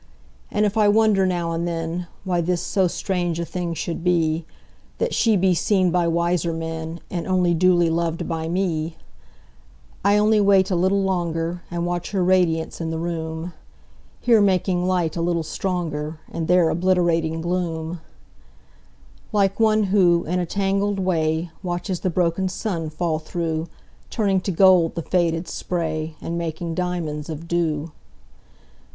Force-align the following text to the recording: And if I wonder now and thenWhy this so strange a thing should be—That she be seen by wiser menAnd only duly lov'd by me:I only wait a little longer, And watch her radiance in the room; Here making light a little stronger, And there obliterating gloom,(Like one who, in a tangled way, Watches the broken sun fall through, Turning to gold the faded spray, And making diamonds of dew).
And 0.49 0.65
if 0.65 0.77
I 0.77 0.87
wonder 0.87 1.27
now 1.27 1.51
and 1.51 1.67
thenWhy 1.67 2.43
this 2.43 2.63
so 2.63 2.87
strange 2.87 3.39
a 3.39 3.45
thing 3.45 3.75
should 3.75 4.03
be—That 4.03 5.13
she 5.13 5.37
be 5.37 5.53
seen 5.53 5.91
by 5.91 6.07
wiser 6.07 6.51
menAnd 6.51 7.27
only 7.27 7.53
duly 7.53 7.87
lov'd 7.87 8.27
by 8.27 8.47
me:I 8.47 10.17
only 10.17 10.41
wait 10.41 10.71
a 10.71 10.75
little 10.75 11.03
longer, 11.03 11.61
And 11.69 11.85
watch 11.85 12.13
her 12.13 12.23
radiance 12.23 12.81
in 12.81 12.89
the 12.89 12.97
room; 12.97 13.53
Here 14.19 14.41
making 14.41 14.87
light 14.87 15.15
a 15.15 15.21
little 15.21 15.43
stronger, 15.43 16.19
And 16.31 16.47
there 16.47 16.69
obliterating 16.69 17.39
gloom,(Like 17.39 19.59
one 19.59 19.83
who, 19.83 20.23
in 20.25 20.39
a 20.39 20.47
tangled 20.47 20.97
way, 20.97 21.51
Watches 21.61 21.99
the 21.99 22.09
broken 22.09 22.49
sun 22.49 22.89
fall 22.89 23.19
through, 23.19 23.67
Turning 24.09 24.41
to 24.41 24.51
gold 24.51 24.95
the 24.95 25.03
faded 25.03 25.47
spray, 25.47 26.15
And 26.19 26.39
making 26.39 26.73
diamonds 26.73 27.29
of 27.29 27.47
dew). 27.47 27.91